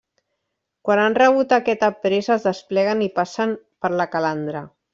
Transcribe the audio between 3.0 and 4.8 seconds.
i passen per la calandra.